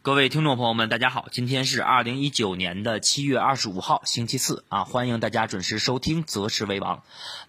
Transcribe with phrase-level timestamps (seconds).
[0.00, 6.98] 各位听众朋友们，大家好，今天是二零一九年的七月二十五号，星期四啊，欢迎大家准时收听《择时为王》。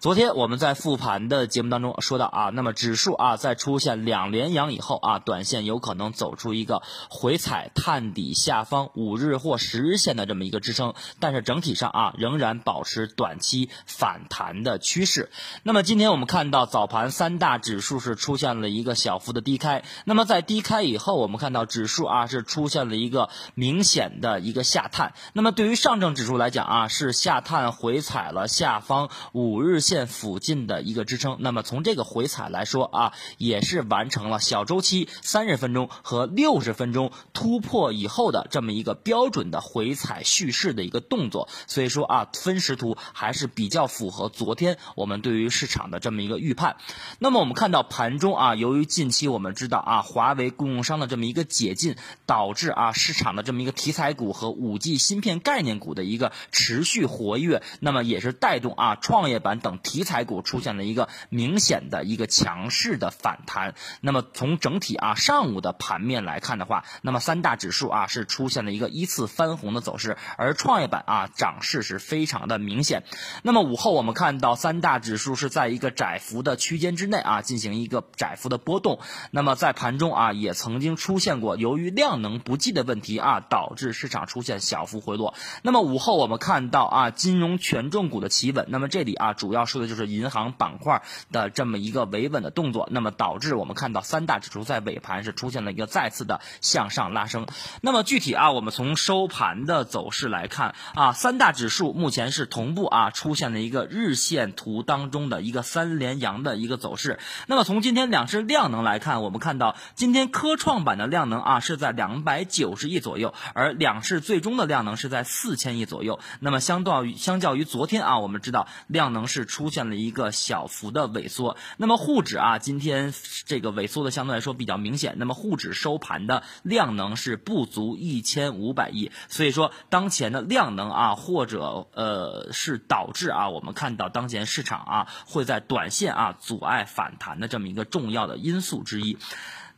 [0.00, 15.30] 昨天我们在复盘的节目当中说到啊，那么指数啊在出现两连阳以后啊，短线有可能走出一个回踩探底下方五日或十日线的这么一个支撑，但是整体上啊仍然保持短期反弹的趋势。
[15.62, 22.39] 那么今天我们看到早盘三大指数是出现了一个小幅的低开，那么在低开以后，我们看到指数啊是。
[22.42, 31.36] 出现了一个明显的一个下探，那么对于上证指数来讲啊，是下探回踩了下方五日线附近的一个支撑。
[31.40, 41.48] 那么从这个回踩来说啊，也是完成了小周期三十分钟和六十分钟突破以后的这么一个标准的回踩蓄势的一个动作。
[41.66, 46.76] 所以说啊，分时图还是比较符合昨天我们对于市场的这么一个预判。
[47.18, 51.96] 那么我们看到盘中啊，由于近期我们知道啊，华为供应商的这么一个解禁
[52.30, 52.50] 导。
[52.52, 63.74] 致啊市场的这么一个题材股和五 G 芯片概念股的一个持续活跃，那么也是带动啊创业板等题材股出现了一个明显的一个强势的反弹。
[64.00, 73.04] 那么从整体啊上午的盘面来看的话，那么三大指数啊是出现了一个依次翻红的走势，而创业板啊涨势是非常的明显。
[73.42, 78.98] 那么午后我们看到三大指数是在一个窄幅的区间之内啊进行一个窄幅的波动。
[79.30, 82.40] 那么在盘中啊也曾经出现过由于量能。
[82.40, 85.34] 不济的问题啊，导致市场出现小幅回落。
[85.62, 88.66] 那么午后我们看到啊，金融权重股的企稳。
[88.68, 92.88] 那么这里啊，主要说的就是银行板块的这么一个维稳的动作。
[92.90, 97.46] 那么导致我们看到三大指数在尾盘是出现了一个再次的向上拉升。
[97.82, 107.18] 那么具体啊，我们从收盘的走势来看啊，三大指数目前是同步啊出现了一个日线图当中的一个三连阳的一个走势。
[107.46, 112.09] 那么从今天两市量能来看，我们看到今天科创板的量能啊是在两。
[112.10, 116.18] 两百九十亿左右，而两市最终的量能是在四千亿左右。
[116.40, 121.56] 那么相较于相较于昨天啊，我们知道量能是出现了一个小幅的萎缩。
[121.76, 123.14] 那么沪指啊，今天
[123.46, 125.14] 这个萎缩的相对来说比较明显。
[125.18, 139.16] 那么沪指收盘的量能是不足一千五百亿，所以说当前的量能啊，或者呃是导致啊，我们看到当前市场啊会在短线啊阻碍反弹的这么一个重要的因素之一。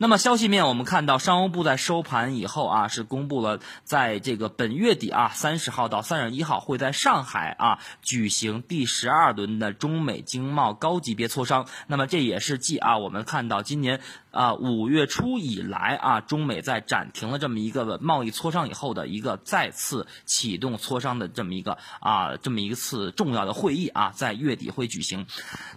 [0.03, 11.69] 那么消息面，我们看到商务部在收盘以后啊，是公布了在这个本月底啊，三十号到三十一号会在上海啊举行第十二轮的中美经贸高级别磋商。
[11.87, 14.01] 那么这也是继啊我们看到今年
[14.32, 25.26] 啊五月初以来啊，中美在暂停了这么一个贸易磋商以后的一个再次启动磋商的这么一个啊这么一次重要的会议啊，在月底会举行。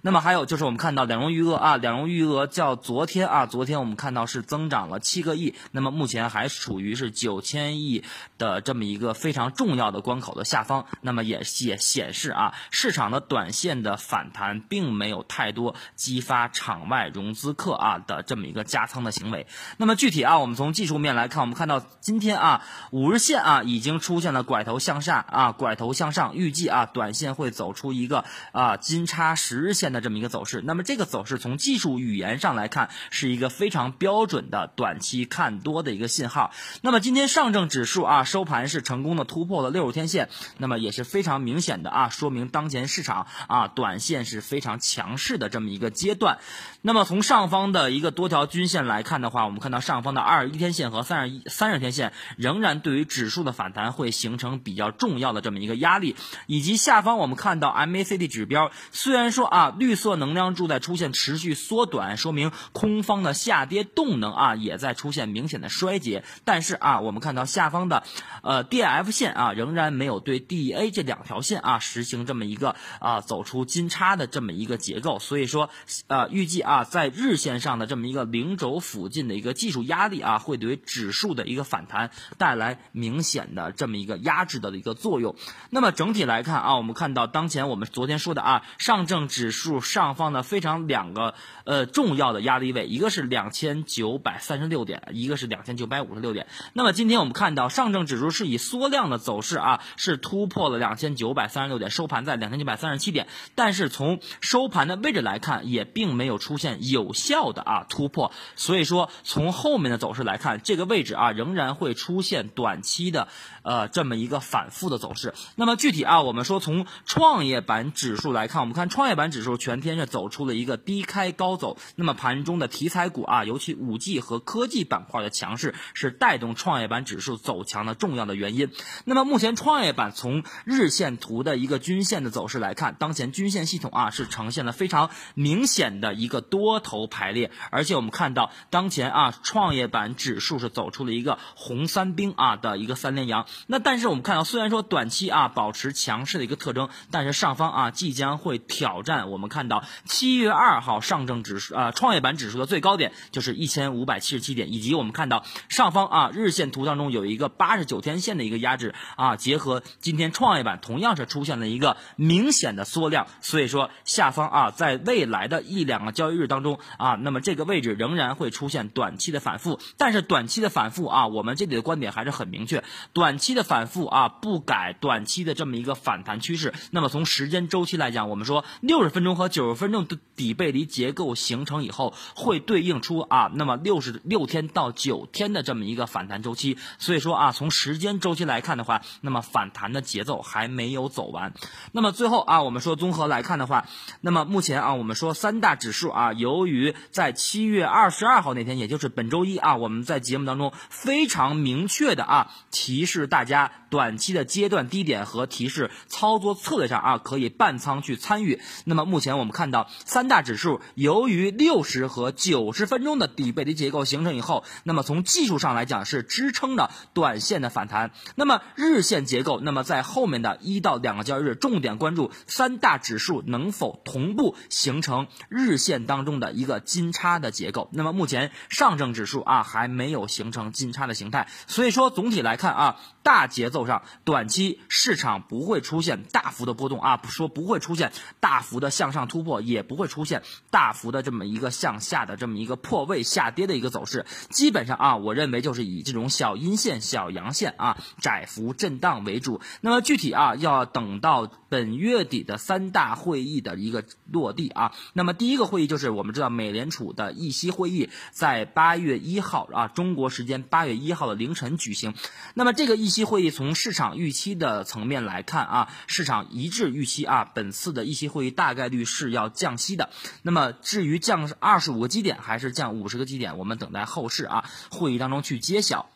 [0.02, 4.16] 那么还有就是我们看到两融余额啊，两融余额较昨天啊，昨天我们看。
[4.16, 8.06] 到是增长了七个亿，那么目前还处于是九千亿
[8.38, 19.48] 的这么一个非常重要的关口的下方，那么也也显示啊，市场的短线的反弹并没有太多激发场外融资客啊的这么一个加仓的行为。
[19.78, 30.62] 那么具体啊，我们从技术面来看，我们看到今天啊五日线啊已经出现了拐头向上啊拐头向上，预计啊短线会走出一个啊金叉十日线的这么一个走势。
[30.64, 33.86] 那么这个走势从技术语言上来看是一个非常。
[33.98, 36.52] 标准的短期看多的一个信号。
[36.82, 46.40] 那么今天上证指数啊收盘是成功的突破了六十天线，那么也是非常明显的啊，说明当前市场啊短线是非常强势的这么一个阶段。
[46.82, 63.86] 那么从上方的一个多条条均线来看的话，我们看到上方的二十一天线和三十一三十天线仍然对于指数的反弹会形成比较重要的这么一个压力，以及下方我们看到 MACD 指标虽然说啊绿色能量柱在出现持续缩短，说明空方的下跌。
[63.96, 68.04] 动能啊也在出现明显的衰竭，但是啊，我们看到下方的
[68.42, 75.70] 呃 D F 线啊仍然没有对 D A 这两条线啊实行这么一个啊走出金叉的这么一个结构，所以说
[76.08, 85.36] 呃预计啊在日线上的这么一个零轴附近的一个技术压力啊会对指数的一个反弹带来明显的这么一个压制的一个作用。
[85.70, 91.34] 那么整体来看啊，我们看到当前我们昨天说的啊上证指数上方的非常两个
[91.64, 93.84] 呃重要的压力位，一个是两千。
[93.86, 96.48] 九百三十六点，一个是两千九百五十六点。
[96.74, 103.28] 那么今天我们看到上证指数是以缩量的走势啊，是突破了两千九百三十六点，收盘在两千九百三十七点。
[103.54, 108.15] 但是从收盘的位置来看，也并没有出现有效的啊突破。
[108.16, 113.28] 破，所以说从后面的走势来看，这个位置啊仍然会出现短期的
[113.64, 115.34] 呃这么一个反复的走势。
[115.56, 128.72] 那么具体啊，我们说从创业板指数来看，我们看创业板指数全天是走出了一个低开高走，那么盘中的题材股啊，尤其五 G 和科技板块的强势是带动创业板指数走强的重要的原因。
[129.04, 143.48] 那么目前创业板从日线图的一个均线的走势来看，当前均线系统啊是呈现了非常明显的一个多头排列，而且我们我们看到当前啊创业板指数是走出了一个红三兵啊的一个三连阳。
[143.66, 172.84] 那但是我们看到，虽然说短期啊保持强势的一个特征，但是上方啊即将会挑战我们看到七月二号上证指数啊创业板指数的最高点就是一千五百七十七点，以及我们看到上方啊日线图当中有一个八十九天线的一个压制啊，结合今天创业板同样是出现了一个明显的缩量，所以说下方啊在未来的一两个交易日当中啊，那么这个位置仍然会出现短期的反复，但是短期的反复啊，我们这里的观点还是很明确，
[173.14, 191.54] 短期的反复啊不改短期的这么一个反弹趋势，那么从时间周期来讲，我们说六十分钟和九十分钟的底背离结构形成以后，会对应出啊那么六十六天到九天的这么一个反弹周期，所以说啊从时间周期来看的话，那么反弹的节奏还没有走完，
[191.92, 193.88] 那么最后啊我们说综合来看的话，
[194.22, 203.72] 那么目前啊我们说三大指数啊，由于在七月月二十二号那天，也就是本周一啊，我们在节目当中非常明确的啊提示大家。
[203.92, 208.60] 短期的阶段低点和提示操作策略上啊，可以半仓去参与。
[208.84, 218.12] 那么目前我们看到三大指数由于六十和九十分钟的底背离结构形成以后，那么从技术上来讲是支撑的短线的反弹。
[218.36, 227.90] 那么日线结构，那么在后面的一到两个交易日，重点关注三大指数能否同步形成日线当中的一个金叉的结结构。
[227.94, 233.86] 那么目前上证指数啊还没有形成金叉的形态，所以说总体来看啊，大节奏。
[233.86, 240.42] 上短期市场不会出现大幅的波动啊，不说不会出现大幅的向上突破，也不会出现
[240.72, 244.26] 大幅的这么一个向下的这么一个破位下跌的一个走势。
[244.50, 249.62] 基本上啊，我认为就是以这种小阴线、小阳线啊，窄幅震荡为主。
[249.82, 254.94] 那么具体啊，要等到本月底的三大会议的一个落地啊。
[255.14, 262.14] 那么第一个会议就是我们知道美联储的议息会议在八月一号啊，中国时间八月一号的凌晨举行。
[262.54, 270.10] 那么这个议息会议从市场预期的层面来看啊，市场一致预期啊，本次的议息会议大概率是要降息的。
[270.42, 276.10] 那么至于降二十五个基点还是降五十个基点，我们等待后市啊会议当中去揭晓。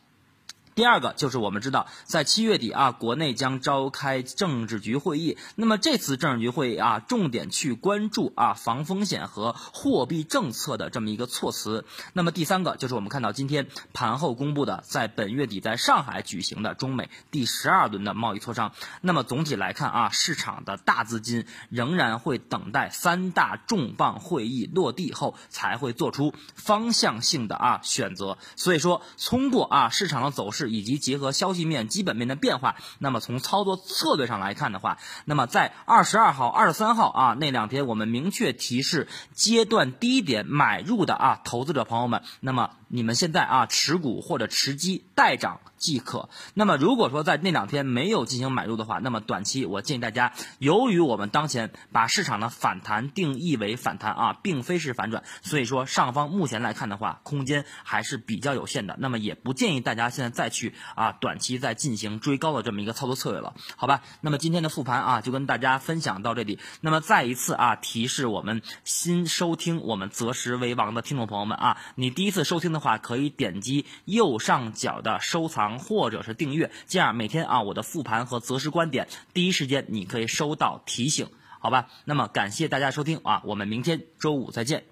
[0.80, 5.36] 第二个就是我们知道，在七月底啊，国内将召开政治局会议。
[5.54, 11.84] 那么这次政治局会议啊，重点去关注啊防风险和货币政策的这么一个措辞。
[12.14, 18.72] 那么第三个就是我们看到今天盘后公布的，在本月底在上海举行的中美第十二轮的贸易磋商。
[19.02, 28.38] 那么总体来看啊，市场的大资金仍然会等待三大重磅会议落地后，才会做出方向性的啊选择。
[28.56, 30.69] 所以说，通过啊市场的走势。
[30.70, 45.60] 以及结合消息面、基本面的变化，那么从操作策略上来看的话，那么在二十二号、二十三号啊那两天，我们明确提示阶段低点买入的啊投资者朋友们，那么你们现在啊持股或者持机待涨。
[45.80, 46.28] 即可。
[46.52, 58.94] 那么，如果说在那两天没有进行买入的话，那么短期我建议大家，由于我们当前把市场的反弹定义为反弹啊，并非是反转，所以说上方目前来看的话，空间还是比较有限的。
[58.98, 64.02] 那么也不建议大家现在再去啊短期再进行追高的这么一个操作策略了，好吧？
[64.20, 66.58] 那么今天的复盘啊，就跟大家分享到这里。
[66.82, 75.60] 那么再一次啊提示我们新收听我们择时为王的听众朋友们啊，你第一次收听的话，可以点击右上角的收藏。
[75.78, 81.26] 或者是订阅，这样每天啊我的复盘和择时观点第一时间你可以收到提醒，
[81.58, 81.88] 好吧？
[82.04, 84.84] 那么感谢大家收听啊，我们明天周五再见。